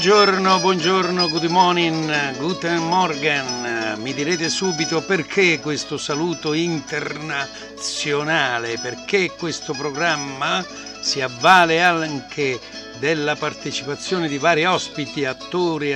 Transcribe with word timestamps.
Buongiorno, 0.00 0.60
buongiorno, 0.60 1.28
good 1.28 1.50
morning, 1.50 2.38
guten 2.38 2.88
morgen. 2.88 3.98
Mi 4.00 4.14
direte 4.14 4.48
subito 4.48 5.02
perché 5.02 5.60
questo 5.60 5.98
saluto 5.98 6.54
internazionale, 6.54 8.78
perché 8.80 9.30
questo 9.36 9.74
programma 9.74 10.64
si 11.02 11.20
avvale 11.20 11.82
anche 11.82 12.58
della 12.98 13.36
partecipazione 13.36 14.26
di 14.26 14.38
vari 14.38 14.64
ospiti, 14.64 15.26
attori, 15.26 15.94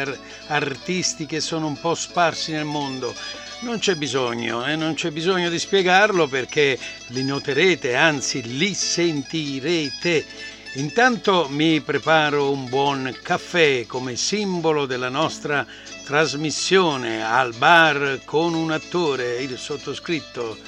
artisti 0.49 1.25
che 1.25 1.41
sono 1.41 1.67
un 1.67 1.81
po' 1.81 1.95
sparsi 1.95 2.53
nel 2.53 2.67
mondo. 2.67 3.15
Non 3.61 3.79
c'è 3.79 3.95
bisogno, 3.95 4.67
eh? 4.67 4.77
non 4.77 4.93
c'è 4.93 5.13
bisogno 5.13 5.49
di 5.49 5.59
spiegarlo 5.59 6.29
perché 6.29 6.79
li 7.07 7.25
noterete, 7.25 7.97
anzi 7.97 8.59
li 8.59 8.75
sentirete 8.75 10.53
Intanto 10.77 11.47
mi 11.51 11.81
preparo 11.83 12.51
un 12.51 12.69
buon 12.69 13.17
caffè 13.23 13.87
come 13.87 14.17
simbolo 14.17 14.87
della 14.87 15.09
nostra 15.09 15.65
trasmissione 16.05 17.25
al 17.25 17.55
bar 17.55 18.23
con 18.25 18.55
un 18.55 18.73
attore, 18.73 19.41
il 19.41 19.57
sottoscritto 19.57 20.59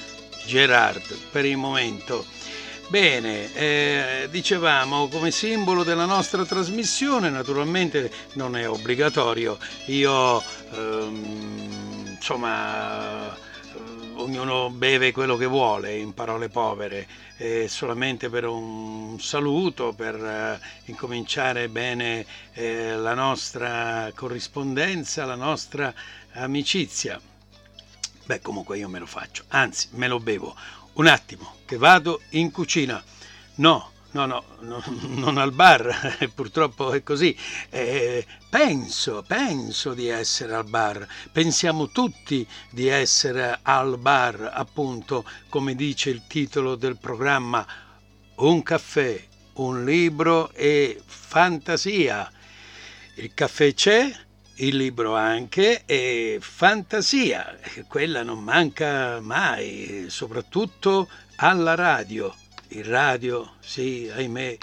Gerard 0.45 1.03
per 1.29 1.43
il 1.43 1.57
momento. 1.57 2.25
Bene, 2.87 3.53
eh, 3.53 4.27
dicevamo 4.31 5.09
come 5.09 5.29
simbolo 5.29 5.83
della 5.83 6.05
nostra 6.05 6.45
trasmissione, 6.45 7.29
naturalmente 7.29 8.09
non 8.33 8.55
è 8.55 8.69
obbligatorio, 8.69 9.57
io 9.87 10.41
ehm, 10.71 12.15
insomma 12.15 13.35
ognuno 14.27 14.69
beve 14.69 15.13
quello 15.13 15.37
che 15.37 15.45
vuole, 15.45 15.97
in 15.97 16.13
parole 16.13 16.49
povere, 16.49 17.07
eh, 17.37 17.69
solamente 17.69 18.29
per 18.29 18.45
un 18.45 19.17
saluto, 19.21 19.93
per 19.93 20.15
eh, 20.15 20.59
incominciare 20.85 21.69
bene 21.69 22.25
eh, 22.51 22.97
la 22.97 23.13
nostra 23.13 24.11
corrispondenza, 24.13 25.23
la 25.23 25.35
nostra 25.35 25.93
amicizia. 26.33 27.19
Beh, 28.25 28.41
comunque 28.41 28.77
io 28.77 28.89
me 28.89 28.99
lo 28.99 29.05
faccio, 29.05 29.45
anzi 29.47 29.87
me 29.91 30.09
lo 30.09 30.19
bevo. 30.19 30.53
Un 30.93 31.07
attimo, 31.07 31.55
che 31.65 31.77
vado 31.77 32.21
in 32.31 32.51
cucina. 32.51 33.01
No, 33.55 33.91
No, 34.11 34.25
no, 34.25 34.43
no, 34.61 34.81
non 35.19 35.37
al 35.37 35.51
bar, 35.51 36.29
purtroppo 36.33 36.93
è 36.93 37.03
così. 37.03 37.35
Eh, 37.69 38.25
penso, 38.49 39.23
penso 39.27 39.93
di 39.93 40.07
essere 40.07 40.55
al 40.55 40.65
bar. 40.65 41.05
Pensiamo 41.31 41.89
tutti 41.89 42.47
di 42.71 42.87
essere 42.87 43.59
al 43.61 43.97
bar, 43.97 44.49
appunto, 44.53 45.25
come 45.49 45.75
dice 45.75 46.09
il 46.09 46.23
titolo 46.27 46.75
del 46.75 46.97
programma. 46.97 47.65
Un 48.35 48.63
caffè, 48.63 49.21
un 49.53 49.83
libro 49.83 50.51
e 50.53 51.01
fantasia. 51.05 52.31
Il 53.15 53.33
caffè 53.33 53.73
c'è, 53.73 54.09
il 54.55 54.77
libro 54.77 55.15
anche 55.15 55.83
e 55.85 56.37
fantasia. 56.39 57.59
Quella 57.87 58.23
non 58.23 58.41
manca 58.41 59.19
mai, 59.19 60.05
soprattutto 60.07 61.09
alla 61.35 61.75
radio 61.75 62.33
il 62.69 62.83
radio, 62.83 63.55
sì, 63.59 64.09
ahimè, 64.13 64.57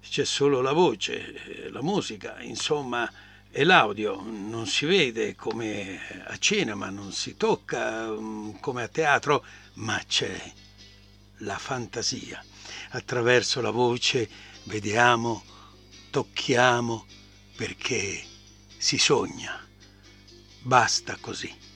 c'è 0.00 0.24
solo 0.24 0.60
la 0.60 0.72
voce, 0.72 1.68
la 1.70 1.82
musica, 1.82 2.40
insomma, 2.40 3.10
e 3.50 3.64
l'audio 3.64 4.22
non 4.22 4.66
si 4.66 4.86
vede 4.86 5.34
come 5.34 5.98
a 6.24 6.36
cinema, 6.38 6.88
non 6.88 7.12
si 7.12 7.36
tocca 7.36 8.08
mm, 8.08 8.56
come 8.60 8.84
a 8.84 8.88
teatro, 8.88 9.44
ma 9.74 10.00
c'è 10.06 10.52
la 11.38 11.58
fantasia. 11.58 12.42
Attraverso 12.90 13.60
la 13.60 13.70
voce 13.70 14.28
vediamo, 14.64 15.42
tocchiamo, 16.10 17.06
perché 17.56 18.22
si 18.76 18.98
sogna. 18.98 19.66
Basta 20.62 21.16
così. 21.20 21.69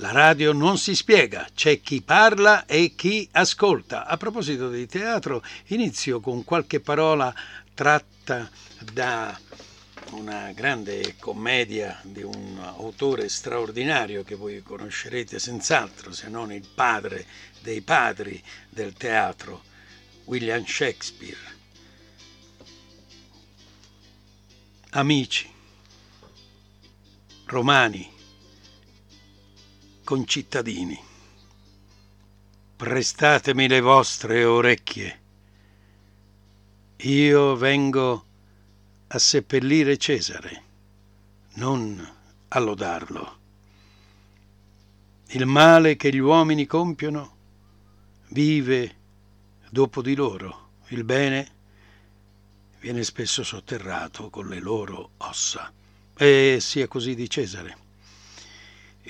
La 0.00 0.12
radio 0.12 0.52
non 0.52 0.78
si 0.78 0.94
spiega, 0.94 1.48
c'è 1.52 1.80
chi 1.80 2.02
parla 2.02 2.66
e 2.66 2.94
chi 2.94 3.28
ascolta. 3.32 4.06
A 4.06 4.16
proposito 4.16 4.70
di 4.70 4.86
teatro, 4.86 5.42
inizio 5.66 6.20
con 6.20 6.44
qualche 6.44 6.78
parola 6.78 7.34
tratta 7.74 8.48
da 8.92 9.36
una 10.12 10.52
grande 10.52 11.16
commedia 11.18 11.98
di 12.04 12.22
un 12.22 12.60
autore 12.62 13.28
straordinario 13.28 14.22
che 14.22 14.36
voi 14.36 14.62
conoscerete 14.62 15.40
senz'altro, 15.40 16.12
se 16.12 16.28
non 16.28 16.52
il 16.52 16.68
padre 16.72 17.26
dei 17.60 17.80
padri 17.80 18.40
del 18.68 18.92
teatro, 18.92 19.64
William 20.26 20.64
Shakespeare. 20.64 21.56
Amici, 24.90 25.50
romani, 27.46 28.16
concittadini, 30.08 30.98
prestatemi 32.76 33.68
le 33.68 33.80
vostre 33.82 34.42
orecchie. 34.42 35.20
Io 36.96 37.54
vengo 37.56 38.24
a 39.08 39.18
seppellire 39.18 39.98
Cesare, 39.98 40.62
non 41.56 42.02
a 42.48 42.58
lodarlo. 42.58 43.38
Il 45.26 45.44
male 45.44 45.96
che 45.96 46.10
gli 46.10 46.16
uomini 46.16 46.64
compiono 46.64 47.36
vive 48.28 48.96
dopo 49.68 50.00
di 50.00 50.14
loro, 50.14 50.70
il 50.86 51.04
bene 51.04 51.50
viene 52.80 53.04
spesso 53.04 53.44
sotterrato 53.44 54.30
con 54.30 54.48
le 54.48 54.58
loro 54.58 55.10
ossa. 55.18 55.70
E 56.16 56.56
sia 56.62 56.88
così 56.88 57.14
di 57.14 57.28
Cesare. 57.28 57.87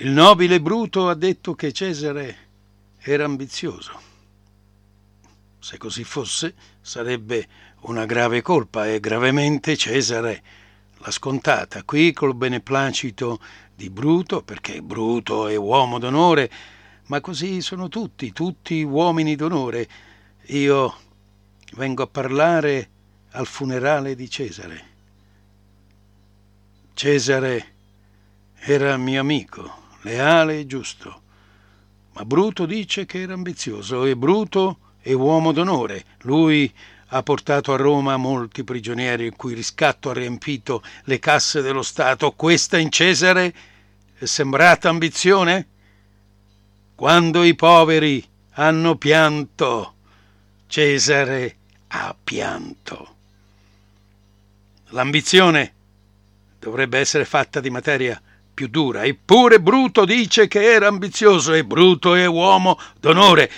Il 0.01 0.11
nobile 0.11 0.61
Bruto 0.61 1.09
ha 1.09 1.13
detto 1.13 1.55
che 1.55 1.73
Cesare 1.73 2.37
era 2.99 3.25
ambizioso. 3.25 3.99
Se 5.59 5.77
così 5.77 6.05
fosse, 6.05 6.53
sarebbe 6.79 7.45
una 7.81 8.05
grave 8.05 8.41
colpa 8.41 8.87
e 8.87 9.01
gravemente 9.01 9.75
Cesare 9.75 10.41
l'ha 10.99 11.11
scontata. 11.11 11.83
Qui 11.83 12.13
col 12.13 12.33
beneplacito 12.33 13.41
di 13.75 13.89
Bruto, 13.89 14.41
perché 14.41 14.81
Bruto 14.81 15.49
è 15.49 15.57
uomo 15.57 15.99
d'onore, 15.99 16.49
ma 17.07 17.19
così 17.19 17.59
sono 17.59 17.89
tutti, 17.89 18.31
tutti 18.31 18.81
uomini 18.81 19.35
d'onore. 19.35 19.89
Io 20.45 20.95
vengo 21.73 22.03
a 22.03 22.07
parlare 22.07 22.89
al 23.31 23.45
funerale 23.45 24.15
di 24.15 24.29
Cesare. 24.29 24.87
Cesare 26.93 27.73
era 28.61 28.95
mio 28.95 29.19
amico, 29.19 29.78
leale 30.01 30.59
e 30.59 30.65
giusto. 30.65 31.21
Ma 32.13 32.25
Bruto 32.25 32.65
dice 32.65 33.05
che 33.05 33.21
era 33.21 33.33
ambizioso 33.33 34.05
e 34.05 34.15
Bruto 34.15 34.79
è 34.99 35.13
uomo 35.13 35.51
d'onore. 35.51 36.03
Lui 36.21 36.71
ha 37.11 37.23
portato 37.23 37.73
a 37.73 37.77
Roma 37.77 38.17
molti 38.17 38.63
prigionieri 38.63 39.25
il 39.25 39.35
cui 39.35 39.53
riscatto 39.53 40.09
ha 40.09 40.13
riempito 40.13 40.83
le 41.05 41.19
casse 41.19 41.61
dello 41.61 41.81
Stato. 41.81 42.31
Questa 42.31 42.77
in 42.77 42.91
Cesare 42.91 43.53
è 44.15 44.25
sembrata 44.25 44.89
ambizione? 44.89 45.67
Quando 46.95 47.43
i 47.43 47.55
poveri 47.55 48.23
hanno 48.51 48.95
pianto, 48.97 49.93
Cesare 50.67 51.55
ha 51.87 52.15
pianto. 52.21 53.15
L'ambizione 54.89 55.73
dovrebbe 56.59 56.99
essere 56.99 57.25
fatta 57.25 57.59
di 57.59 57.69
materia 57.69 58.21
più 58.59 58.67
dura. 58.67 59.05
Eppure 59.05 59.61
Bruto 59.61 60.03
dice 60.03 60.49
che 60.49 60.61
era 60.61 60.87
ambizioso 60.87 61.53
e 61.53 61.63
Bruto 61.63 62.13
è 62.13 62.25
uomo 62.25 62.77
d'onore. 62.99 63.49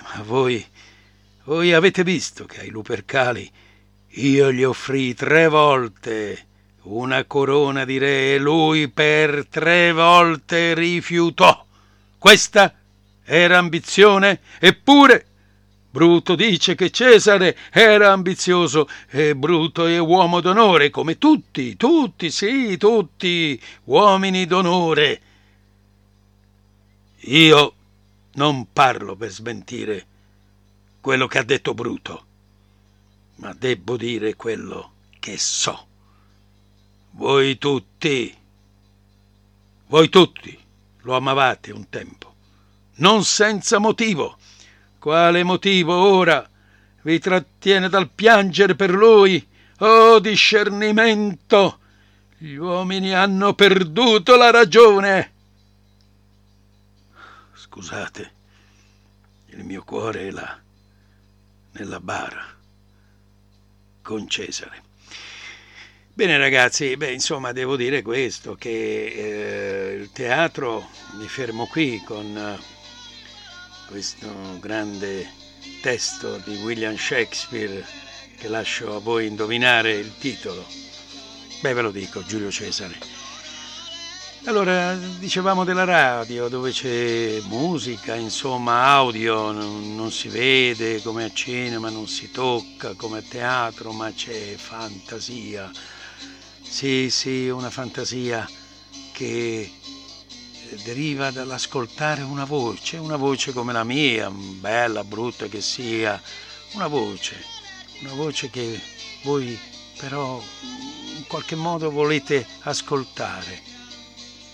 Ma 0.00 0.22
voi, 0.22 0.64
voi 1.42 1.72
avete 1.72 2.04
visto 2.04 2.44
che 2.44 2.60
ai 2.60 2.68
Lupercali 2.68 3.50
io 4.10 4.52
gli 4.52 4.62
offrii 4.62 5.12
tre 5.14 5.48
volte 5.48 6.46
una 6.82 7.24
corona 7.24 7.84
di 7.84 7.98
re 7.98 8.34
e 8.34 8.38
lui 8.38 8.86
per 8.86 9.48
tre 9.50 9.90
volte 9.90 10.72
rifiutò. 10.74 11.66
Questa 12.16 12.72
era 13.24 13.58
ambizione, 13.58 14.38
eppure 14.60 15.26
Bruto 15.94 16.34
dice 16.34 16.74
che 16.74 16.90
Cesare 16.90 17.56
era 17.70 18.10
ambizioso 18.10 18.88
e 19.10 19.36
Bruto 19.36 19.86
è 19.86 19.96
uomo 19.96 20.40
d'onore, 20.40 20.90
come 20.90 21.18
tutti, 21.18 21.76
tutti, 21.76 22.32
sì, 22.32 22.76
tutti, 22.76 23.62
uomini 23.84 24.44
d'onore. 24.44 25.20
Io 27.26 27.74
non 28.32 28.72
parlo 28.72 29.14
per 29.14 29.30
smentire 29.30 30.06
quello 31.00 31.28
che 31.28 31.38
ha 31.38 31.44
detto 31.44 31.74
Bruto, 31.74 32.24
ma 33.36 33.54
debbo 33.56 33.96
dire 33.96 34.34
quello 34.34 34.94
che 35.20 35.38
so. 35.38 35.86
Voi 37.12 37.56
tutti, 37.56 38.36
voi 39.86 40.08
tutti 40.08 40.58
lo 41.02 41.14
amavate 41.14 41.70
un 41.70 41.88
tempo, 41.88 42.34
non 42.94 43.22
senza 43.22 43.78
motivo 43.78 44.38
quale 45.04 45.42
motivo 45.42 45.92
ora 45.94 46.48
vi 47.02 47.18
trattiene 47.18 47.90
dal 47.90 48.08
piangere 48.08 48.74
per 48.74 48.90
lui? 48.90 49.46
Oh 49.80 50.18
discernimento! 50.18 51.78
Gli 52.38 52.54
uomini 52.54 53.12
hanno 53.12 53.52
perduto 53.52 54.34
la 54.36 54.50
ragione. 54.50 55.32
Scusate, 57.52 58.32
il 59.48 59.64
mio 59.64 59.82
cuore 59.84 60.28
è 60.28 60.30
là, 60.30 60.58
nella 61.72 62.00
bara, 62.00 62.46
con 64.00 64.26
Cesare. 64.26 64.82
Bene 66.14 66.38
ragazzi, 66.38 66.96
beh, 66.96 67.12
insomma 67.12 67.52
devo 67.52 67.76
dire 67.76 68.00
questo, 68.00 68.54
che 68.54 68.70
eh, 68.70 69.94
il 69.96 70.10
teatro, 70.12 70.88
mi 71.18 71.28
fermo 71.28 71.66
qui 71.66 72.02
con 72.02 72.24
eh, 72.34 72.73
questo 73.86 74.58
grande 74.60 75.30
testo 75.82 76.40
di 76.44 76.56
William 76.56 76.96
Shakespeare 76.96 77.84
che 78.36 78.48
lascio 78.48 78.94
a 78.94 78.98
voi 78.98 79.26
indovinare 79.26 79.92
il 79.92 80.12
titolo. 80.18 80.64
Beh, 81.60 81.72
ve 81.72 81.80
lo 81.82 81.90
dico, 81.90 82.22
Giulio 82.24 82.50
Cesare. 82.50 82.98
Allora, 84.46 84.94
dicevamo 84.94 85.64
della 85.64 85.84
radio, 85.84 86.48
dove 86.48 86.70
c'è 86.70 87.40
musica, 87.46 88.14
insomma, 88.14 88.84
audio, 88.84 89.52
non, 89.52 90.10
si 90.12 90.28
vede 90.28 91.00
come 91.00 91.24
a 91.24 91.32
cinema, 91.32 91.88
non 91.88 92.06
si 92.06 92.30
tocca 92.30 92.92
come 92.94 93.18
a 93.18 93.22
teatro, 93.26 93.92
ma 93.92 94.12
c'è 94.12 94.54
fantasia. 94.56 95.70
Sì, 96.60 97.08
sì, 97.08 97.48
una 97.48 97.70
fantasia 97.70 98.46
che 99.12 99.70
deriva 100.82 101.30
dall'ascoltare 101.30 102.22
una 102.22 102.44
voce, 102.44 102.96
una 102.96 103.16
voce 103.16 103.52
come 103.52 103.72
la 103.72 103.84
mia, 103.84 104.30
bella, 104.30 105.04
brutta 105.04 105.46
che 105.46 105.60
sia, 105.60 106.20
una 106.72 106.86
voce, 106.86 107.42
una 108.00 108.14
voce 108.14 108.50
che 108.50 108.80
voi 109.22 109.58
però 109.96 110.42
in 111.16 111.26
qualche 111.26 111.54
modo 111.54 111.90
volete 111.90 112.46
ascoltare 112.60 113.62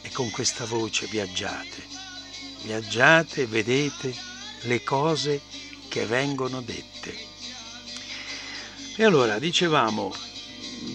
e 0.02 0.11
con 0.12 0.31
questa 0.31 0.64
voce 0.64 1.06
viaggiate, 1.06 1.87
viaggiate 2.62 3.43
e 3.43 3.46
vedete 3.46 4.14
le 4.62 4.82
cose 4.82 5.40
che 5.88 6.06
vengono 6.06 6.61
dette. 6.61 7.14
E 8.96 9.05
allora 9.05 9.38
dicevamo 9.38 10.12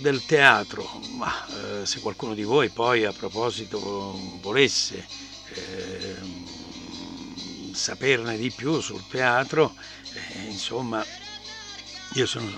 del 0.02 0.26
teatro, 0.26 1.02
ma 1.18 1.46
eh, 1.48 1.86
se 1.86 2.00
qualcuno 2.00 2.34
di 2.34 2.44
voi 2.44 2.70
poi 2.70 3.06
a 3.06 3.12
proposito 3.12 3.80
volesse 4.42 5.06
eh, 5.54 6.16
saperne 7.74 8.38
di 8.38 8.52
più 8.52 8.80
sul 8.82 9.06
teatro, 9.08 9.76
eh, 10.14 10.46
insomma 10.50 11.06
io 12.14 12.26
sono 12.26 12.50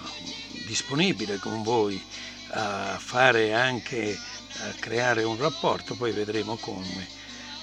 disponibile 0.66 1.38
con 1.38 1.64
voi 1.64 2.02
a 2.50 2.98
fare 3.00 3.54
anche, 3.54 4.18
a 4.60 4.74
creare 4.80 5.24
un 5.24 5.38
rapporto, 5.38 5.96
poi 5.96 6.12
vedremo 6.12 6.56
come. 6.56 7.08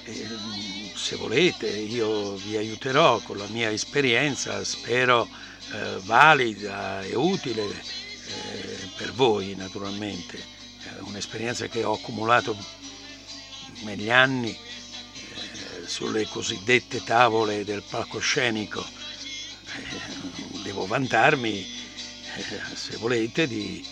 E, 0.04 0.26
se 0.94 1.16
volete 1.16 1.68
io 1.68 2.34
vi 2.36 2.56
aiuterò 2.56 3.18
con 3.20 3.38
la 3.38 3.46
mia 3.48 3.70
esperienza, 3.70 4.62
spero 4.64 5.26
eh, 5.72 5.98
valida 6.02 7.02
e 7.02 7.14
utile 7.14 8.02
per 8.96 9.12
voi 9.12 9.54
naturalmente, 9.54 10.38
è 10.38 11.00
un'esperienza 11.00 11.66
che 11.66 11.84
ho 11.84 11.94
accumulato 11.94 12.56
negli 13.82 14.10
anni 14.10 14.50
eh, 14.50 15.86
sulle 15.86 16.26
cosiddette 16.26 17.02
tavole 17.02 17.64
del 17.64 17.82
palcoscenico. 17.88 18.84
Eh, 18.84 20.62
devo 20.62 20.86
vantarmi, 20.86 21.58
eh, 21.58 22.76
se 22.76 22.96
volete, 22.96 23.46
di 23.46 23.84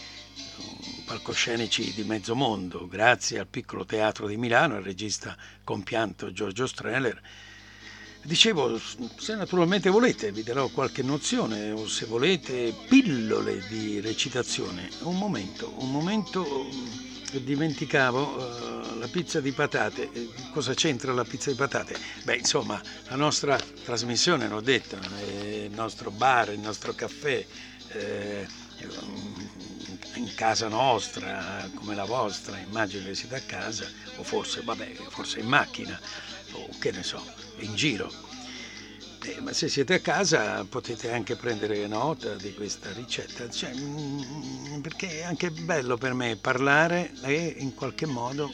palcoscenici 1.04 1.92
di 1.92 2.04
mezzo 2.04 2.34
mondo, 2.34 2.86
grazie 2.88 3.38
al 3.38 3.46
piccolo 3.46 3.84
teatro 3.84 4.26
di 4.26 4.36
Milano, 4.36 4.76
al 4.76 4.82
regista 4.82 5.36
compianto 5.64 6.32
Giorgio 6.32 6.66
Streller. 6.66 7.20
Dicevo, 8.24 8.80
se 9.16 9.34
naturalmente 9.34 9.90
volete 9.90 10.30
vi 10.30 10.44
darò 10.44 10.68
qualche 10.68 11.02
nozione 11.02 11.72
o 11.72 11.88
se 11.88 12.06
volete 12.06 12.72
pillole 12.88 13.66
di 13.68 14.00
recitazione. 14.00 14.88
Un 15.00 15.18
momento, 15.18 15.74
un 15.78 15.90
momento 15.90 16.68
dimenticavo 17.32 18.20
uh, 18.20 18.98
la 18.98 19.08
pizza 19.08 19.40
di 19.40 19.50
patate. 19.50 20.08
Cosa 20.52 20.72
c'entra 20.72 21.12
la 21.12 21.24
pizza 21.24 21.50
di 21.50 21.56
patate? 21.56 21.96
Beh, 22.22 22.36
insomma, 22.36 22.80
la 23.08 23.16
nostra 23.16 23.58
trasmissione, 23.84 24.46
l'ho 24.46 24.60
detto, 24.60 24.96
il 25.26 25.72
nostro 25.72 26.12
bar, 26.12 26.52
il 26.52 26.60
nostro 26.60 26.94
caffè, 26.94 27.44
eh, 27.88 28.46
in 30.14 30.32
casa 30.34 30.68
nostra, 30.68 31.68
come 31.74 31.96
la 31.96 32.04
vostra, 32.04 32.56
immagino 32.58 33.04
che 33.06 33.14
siete 33.16 33.34
a 33.34 33.40
casa, 33.40 33.84
o 34.16 34.22
forse, 34.22 34.62
vabbè, 34.62 34.92
forse 35.08 35.40
in 35.40 35.46
macchina, 35.46 35.98
o 36.52 36.68
che 36.78 36.90
ne 36.90 37.02
so, 37.02 37.22
in 37.58 37.74
giro. 37.74 38.10
Eh, 39.24 39.40
ma 39.40 39.52
se 39.52 39.68
siete 39.68 39.94
a 39.94 40.00
casa 40.00 40.64
potete 40.64 41.12
anche 41.12 41.36
prendere 41.36 41.86
nota 41.86 42.34
di 42.34 42.52
questa 42.54 42.92
ricetta, 42.92 43.48
cioè, 43.48 43.72
mm, 43.74 44.80
perché 44.80 45.20
è 45.20 45.22
anche 45.22 45.50
bello 45.50 45.96
per 45.96 46.12
me 46.14 46.36
parlare 46.36 47.12
e 47.22 47.54
in 47.58 47.74
qualche 47.74 48.06
modo 48.06 48.50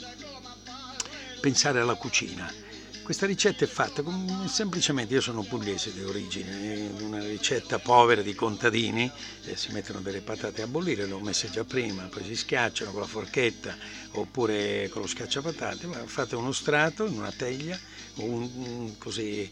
pensare 1.40 1.80
alla 1.80 1.94
cucina 1.94 2.67
questa 3.08 3.24
ricetta 3.24 3.64
è 3.64 3.66
fatta 3.66 4.02
con, 4.02 4.46
semplicemente, 4.50 5.14
io 5.14 5.22
sono 5.22 5.42
pugliese 5.42 5.94
di 5.94 6.02
origine, 6.02 6.74
è 6.74 7.02
una 7.02 7.20
ricetta 7.20 7.78
povera 7.78 8.20
di 8.20 8.34
contadini, 8.34 9.10
eh, 9.46 9.56
si 9.56 9.72
mettono 9.72 10.00
delle 10.00 10.20
patate 10.20 10.60
a 10.60 10.66
bollire, 10.66 11.06
le 11.06 11.14
ho 11.14 11.18
messe 11.18 11.48
già 11.48 11.64
prima, 11.64 12.02
poi 12.02 12.22
si 12.22 12.36
schiacciano 12.36 12.90
con 12.90 13.00
la 13.00 13.06
forchetta 13.06 13.74
oppure 14.10 14.90
con 14.90 15.00
lo 15.00 15.08
schiacciapatate, 15.08 15.86
ma 15.86 15.96
fate 16.04 16.36
uno 16.36 16.52
strato 16.52 17.06
in 17.06 17.16
una 17.16 17.32
teglia, 17.32 17.80
un, 18.16 18.42
un, 18.42 18.98
così 18.98 19.50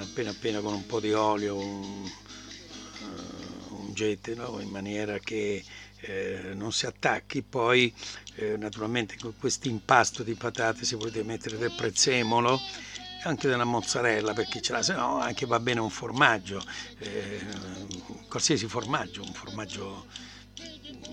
appena 0.00 0.30
appena 0.30 0.58
con 0.58 0.74
un 0.74 0.84
po' 0.84 0.98
di 0.98 1.12
olio, 1.12 1.56
un, 1.56 2.10
uh, 3.02 3.74
ungetelo 3.86 4.58
in 4.58 4.68
maniera 4.68 5.16
che 5.20 5.62
eh, 6.02 6.52
non 6.54 6.72
si 6.72 6.86
attacchi, 6.86 7.42
poi 7.42 7.92
eh, 8.36 8.56
naturalmente 8.56 9.16
con 9.18 9.34
questo 9.38 9.68
impasto 9.68 10.22
di 10.22 10.34
patate 10.34 10.84
si 10.84 10.96
potete 10.96 11.22
mettere 11.22 11.58
del 11.58 11.72
prezzemolo 11.76 12.60
anche 13.24 13.48
della 13.48 13.64
mozzarella 13.64 14.32
perché 14.32 14.62
ce 14.62 14.72
l'ha, 14.72 14.82
se 14.82 14.94
no 14.94 15.18
anche 15.18 15.44
va 15.44 15.60
bene 15.60 15.80
un 15.80 15.90
formaggio, 15.90 16.62
eh, 16.98 17.44
qualsiasi 18.28 18.66
formaggio, 18.66 19.22
un 19.22 19.32
formaggio 19.34 20.06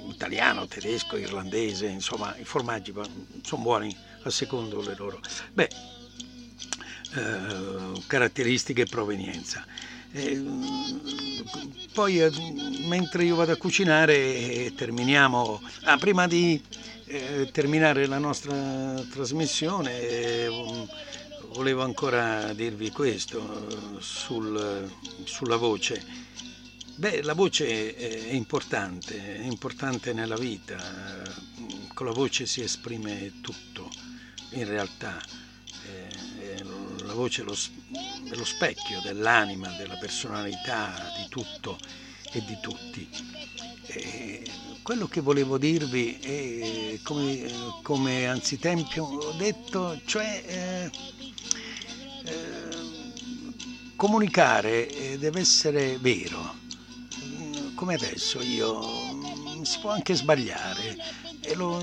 italiano, 0.09 0.67
tedesco, 0.67 1.17
irlandese, 1.17 1.87
insomma 1.87 2.35
i 2.37 2.45
formaggi 2.45 2.93
sono 3.43 3.61
buoni 3.61 3.95
a 4.23 4.29
secondo 4.29 4.81
le 4.81 4.95
loro. 4.95 5.19
Beh, 5.51 5.69
eh, 7.15 8.01
caratteristiche 8.07 8.83
e 8.83 8.85
provenienza. 8.85 9.65
Eh, 10.11 10.43
poi 11.93 12.21
eh, 12.21 12.31
mentre 12.87 13.23
io 13.23 13.35
vado 13.35 13.51
a 13.51 13.57
cucinare 13.57 14.73
terminiamo, 14.75 15.61
ah, 15.83 15.97
prima 15.97 16.27
di 16.27 16.61
eh, 17.05 17.49
terminare 17.51 18.05
la 18.07 18.17
nostra 18.17 19.03
trasmissione 19.11 19.99
eh, 19.99 20.49
volevo 21.53 21.83
ancora 21.83 22.53
dirvi 22.53 22.91
questo 22.91 23.99
sul, 23.99 24.91
sulla 25.23 25.55
voce. 25.55 26.25
Beh, 26.95 27.21
la 27.21 27.33
voce 27.33 27.95
è 27.95 28.33
importante, 28.33 29.37
è 29.37 29.45
importante 29.45 30.13
nella 30.13 30.35
vita, 30.35 30.77
con 31.93 32.07
la 32.07 32.11
voce 32.11 32.47
si 32.47 32.61
esprime 32.61 33.33
tutto, 33.41 33.89
in 34.51 34.65
realtà 34.65 35.19
la 37.07 37.13
voce 37.13 37.41
è 37.41 37.45
lo, 37.45 38.45
specchio 38.45 38.99
dell'anima, 39.01 39.69
della 39.77 39.95
personalità, 39.95 40.93
di 41.17 41.27
tutto 41.29 41.77
e 42.31 42.43
di 42.45 42.57
tutti. 42.61 43.09
E 43.87 44.43
quello 44.83 45.07
che 45.07 45.21
volevo 45.21 45.57
dirvi 45.57 46.19
è, 46.19 46.99
come, 47.01 47.49
come 47.81 48.27
anzitempio 48.27 49.05
ho 49.05 49.31
detto, 49.33 49.99
cioè 50.05 50.43
eh, 50.45 50.91
eh, 52.25 52.69
comunicare 53.95 54.89
eh, 54.89 55.17
deve 55.17 55.39
essere 55.39 55.97
vero. 55.97 56.55
Come 57.75 57.93
adesso 57.93 58.41
io 58.41 59.63
si 59.63 59.79
può 59.79 59.91
anche 59.91 60.15
sbagliare 60.15 60.97
e 61.41 61.55
lo, 61.55 61.79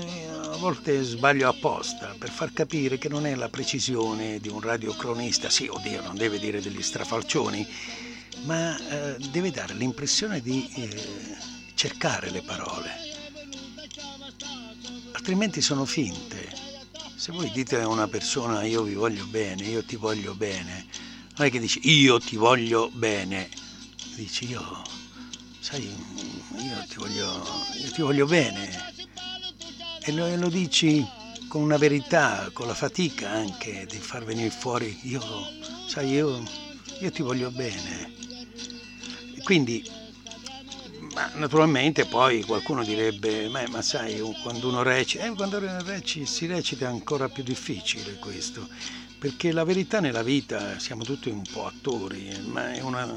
a 0.55 0.57
volte 0.57 1.03
sbaglio 1.03 1.49
apposta 1.49 2.15
per 2.17 2.29
far 2.29 2.53
capire 2.53 2.97
che 2.97 3.09
non 3.09 3.25
è 3.25 3.35
la 3.35 3.49
precisione 3.49 4.39
di 4.39 4.47
un 4.47 4.61
radiocronista, 4.61 5.49
sì, 5.49 5.67
oddio, 5.67 6.01
non 6.01 6.15
deve 6.15 6.39
dire 6.39 6.61
degli 6.61 6.81
strafalcioni, 6.81 7.67
ma 8.43 8.77
eh, 8.77 9.17
deve 9.31 9.51
dare 9.51 9.73
l'impressione 9.73 10.39
di 10.39 10.71
eh, 10.75 11.37
cercare 11.73 12.29
le 12.29 12.41
parole, 12.41 12.89
altrimenti 15.11 15.61
sono 15.61 15.83
finte. 15.83 16.63
Se 17.17 17.33
voi 17.33 17.51
dite 17.51 17.81
a 17.81 17.87
una 17.87 18.07
persona 18.07 18.63
io 18.63 18.83
vi 18.83 18.93
voglio 18.93 19.25
bene, 19.25 19.63
io 19.63 19.83
ti 19.83 19.97
voglio 19.97 20.35
bene, 20.35 20.85
non 21.35 21.47
è 21.47 21.51
che 21.51 21.59
dici 21.59 21.81
io 21.83 22.17
ti 22.19 22.37
voglio 22.37 22.89
bene, 22.93 23.49
dici 24.15 24.47
io, 24.47 24.81
sai, 25.59 25.83
io 25.83 26.85
ti 26.87 26.95
voglio, 26.95 27.43
io 27.83 27.91
ti 27.91 28.01
voglio 28.01 28.25
bene, 28.25 28.93
e 30.07 30.11
lo, 30.11 30.33
lo 30.35 30.49
dici 30.49 31.03
con 31.47 31.63
una 31.63 31.77
verità, 31.77 32.49
con 32.53 32.67
la 32.67 32.75
fatica 32.75 33.31
anche 33.31 33.87
di 33.89 33.97
far 33.97 34.23
venire 34.23 34.51
fuori, 34.51 34.95
io, 35.03 35.21
sai, 35.87 36.11
io, 36.11 36.43
io 36.99 37.11
ti 37.11 37.23
voglio 37.23 37.49
bene. 37.49 38.13
Quindi, 39.43 39.83
naturalmente 41.35 42.05
poi 42.05 42.43
qualcuno 42.43 42.83
direbbe, 42.83 43.47
ma, 43.49 43.63
ma 43.69 43.81
sai, 43.81 44.19
quando 44.43 44.67
uno 44.67 44.83
recita, 44.83 45.25
eh, 45.25 45.31
quando 45.31 45.59
reci, 45.83 46.27
si 46.27 46.45
recita 46.45 46.85
è 46.85 46.89
ancora 46.89 47.27
più 47.27 47.41
difficile 47.41 48.15
questo, 48.19 48.67
perché 49.17 49.51
la 49.51 49.63
verità 49.63 49.99
nella 49.99 50.23
vita, 50.23 50.77
siamo 50.77 51.03
tutti 51.03 51.29
un 51.29 51.41
po' 51.51 51.65
attori, 51.65 52.29
ma 52.45 52.73
è 52.73 52.81
una 52.81 53.11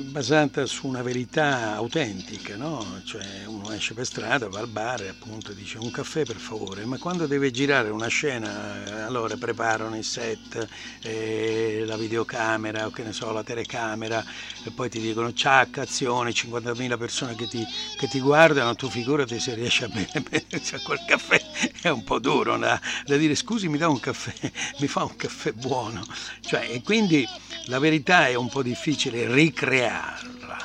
basata 0.00 0.64
su 0.64 0.86
una 0.86 1.02
verità 1.02 1.74
autentica, 1.74 2.56
no? 2.56 3.02
Cioè 3.04 3.44
uno 3.44 3.70
esce 3.72 3.92
per 3.92 4.06
strada, 4.06 4.48
va 4.48 4.60
al 4.60 4.68
bar 4.68 5.02
e 5.02 5.08
appunto 5.08 5.52
dice 5.52 5.76
un 5.76 5.90
caffè 5.90 6.24
per 6.24 6.36
favore, 6.36 6.86
ma 6.86 6.96
quando 6.96 7.26
deve 7.26 7.50
girare 7.50 7.90
una 7.90 8.06
scena 8.06 9.04
allora 9.04 9.36
preparano 9.36 9.94
il 9.94 10.04
set, 10.04 10.66
eh, 11.02 11.82
la 11.84 11.98
videocamera 11.98 12.86
o 12.86 12.90
che 12.90 13.02
ne 13.02 13.12
so, 13.12 13.30
la 13.32 13.42
telecamera 13.42 14.24
e 14.64 14.70
poi 14.70 14.88
ti 14.88 14.98
dicono 14.98 15.34
ciao, 15.34 15.66
azione, 15.74 16.30
50.000 16.30 16.96
persone 16.96 17.34
che 17.34 17.46
ti, 17.46 17.62
che 17.98 18.08
ti, 18.08 18.20
guardano, 18.20 18.74
tu 18.74 18.88
figurati 18.88 19.38
se 19.38 19.54
riesci 19.54 19.84
a 19.84 19.88
bere. 19.88 20.44
Cioè, 20.66 20.80
quel 20.80 21.04
caffè 21.06 21.40
è 21.82 21.88
un 21.90 22.02
po' 22.02 22.18
duro 22.18 22.56
da, 22.56 22.80
da, 23.04 23.16
dire 23.16 23.34
scusi 23.34 23.68
mi 23.68 23.78
dà 23.78 23.88
un 23.88 24.00
caffè, 24.00 24.32
mi 24.80 24.88
fa 24.88 25.04
un 25.04 25.14
caffè 25.16 25.52
buono, 25.52 26.04
cioè, 26.40 26.66
e 26.70 26.82
quindi 26.82 27.26
la 27.66 27.78
verità 27.78 28.26
è 28.26 28.34
un 28.34 28.48
po' 28.48 28.62
difficile 28.62 29.32
ricreare 29.32 29.65
crearla 29.66 30.58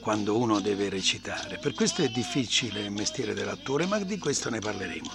quando 0.00 0.36
uno 0.36 0.60
deve 0.60 0.90
recitare. 0.90 1.56
Per 1.56 1.72
questo 1.72 2.02
è 2.02 2.08
difficile 2.10 2.82
il 2.82 2.90
mestiere 2.90 3.32
dell'attore, 3.32 3.86
ma 3.86 3.98
di 3.98 4.18
questo 4.18 4.50
ne 4.50 4.58
parleremo. 4.58 5.10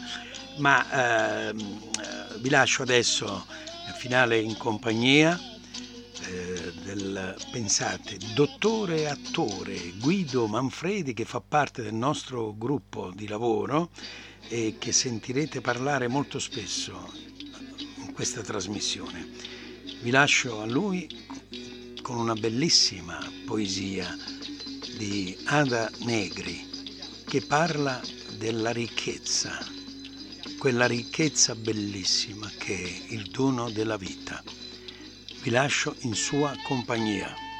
Ma 0.58 1.50
ehm, 1.50 2.40
vi 2.40 2.50
lascio 2.50 2.82
adesso 2.82 3.46
il 3.88 3.94
finale 3.94 4.40
in 4.40 4.58
compagnia 4.58 5.40
eh, 6.26 6.74
del, 6.82 7.36
pensate, 7.52 8.18
dottore 8.34 9.08
attore 9.08 9.94
Guido 10.00 10.48
Manfredi 10.48 11.14
che 11.14 11.26
fa 11.26 11.40
parte 11.40 11.84
del 11.84 11.94
nostro 11.94 12.56
gruppo 12.58 13.12
di 13.14 13.28
lavoro 13.28 13.92
e 14.48 14.78
che 14.80 14.92
sentirete 14.92 15.62
parlare 15.62 16.08
molto 16.08 16.40
spesso 16.40 17.14
in 17.98 18.12
questa 18.12 18.42
trasmissione. 18.42 19.30
Vi 20.02 20.10
lascio 20.10 20.62
a 20.62 20.66
lui 20.66 21.30
con 22.02 22.18
una 22.18 22.34
bellissima 22.34 23.20
poesia 23.46 24.16
di 24.98 25.38
Ada 25.46 25.90
Negri 26.00 26.68
che 27.28 27.42
parla 27.42 28.02
della 28.38 28.72
ricchezza, 28.72 29.58
quella 30.58 30.88
ricchezza 30.88 31.56
bellissima 31.56 32.50
che 32.58 32.76
è 32.76 33.14
il 33.14 33.30
dono 33.30 33.70
della 33.70 33.98
vita. 33.98 34.44
Vi 35.42 35.50
lascio 35.50 35.96
in 36.00 36.14
sua 36.14 36.56
compagnia. 36.64 37.51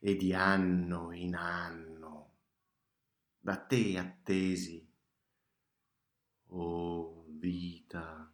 E 0.00 0.16
di 0.16 0.32
anno 0.32 1.12
in 1.12 1.34
anno 1.34 2.36
da 3.38 3.56
te 3.56 3.98
attesi, 3.98 4.86
o 6.46 6.62
oh 6.62 7.24
vita. 7.28 8.32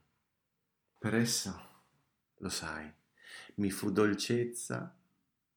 Per 0.99 1.15
essa, 1.15 1.69
lo 2.37 2.49
sai, 2.49 2.93
mi 3.57 3.71
fu 3.71 3.91
dolcezza 3.91 4.97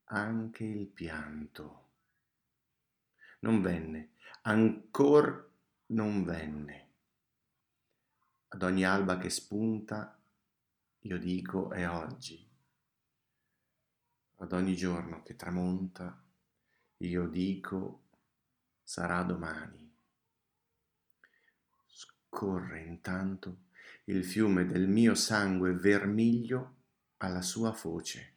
anche 0.06 0.64
il 0.64 0.88
pianto. 0.88 1.86
Non 3.40 3.62
venne, 3.62 4.14
ancor 4.42 5.52
non 5.88 6.24
venne. 6.24 6.87
Ad 8.50 8.64
ogni 8.64 8.86
alba 8.86 9.18
che 9.18 9.30
spunta, 9.30 10.18
io 11.00 11.18
dico 11.18 11.72
è 11.72 11.88
oggi 11.90 12.48
ad 14.40 14.52
ogni 14.52 14.76
giorno 14.76 15.24
che 15.24 15.36
tramonta, 15.36 16.24
io 16.98 17.28
dico 17.28 18.04
sarà 18.84 19.24
domani. 19.24 19.86
Scorre 21.86 22.82
intanto 22.82 23.66
il 24.06 24.24
fiume 24.24 24.66
del 24.66 24.88
mio 24.88 25.16
sangue 25.16 25.74
vermiglio 25.74 26.76
alla 27.18 27.42
sua 27.42 27.74
foce. 27.74 28.34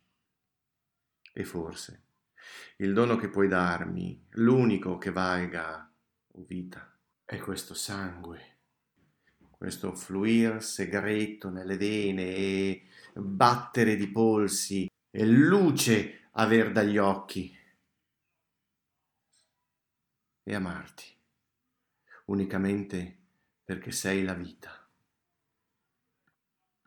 E 1.32 1.44
forse 1.44 2.04
il 2.76 2.94
dono 2.94 3.16
che 3.16 3.28
puoi 3.28 3.46
darmi, 3.46 4.26
l'unico 4.30 4.96
che 4.96 5.12
valga, 5.12 5.92
o 6.32 6.44
vita, 6.44 6.96
è 7.24 7.38
questo 7.38 7.74
sangue, 7.74 8.49
questo 9.60 9.94
fluir 9.94 10.62
segreto 10.62 11.50
nelle 11.50 11.76
vene 11.76 12.34
e 12.34 12.86
battere 13.12 13.94
di 13.94 14.08
polsi 14.08 14.88
e 15.10 15.26
luce 15.26 16.30
aver 16.32 16.72
dagli 16.72 16.96
occhi 16.96 17.54
e 20.42 20.54
amarti 20.54 21.04
unicamente 22.28 23.18
perché 23.62 23.90
sei 23.90 24.24
la 24.24 24.32
vita. 24.32 24.79